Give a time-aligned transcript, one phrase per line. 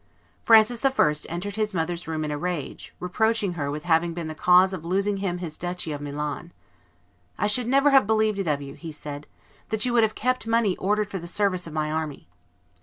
[0.45, 1.15] Francis I.
[1.29, 4.83] entered his mother's room in a rage, reproaching her with having been the cause of
[4.83, 6.51] losing him his duchy of Milan.
[7.37, 9.27] "I should never have believed it of you," he said,
[9.69, 12.27] "that you would have kept money ordered for the service of my army."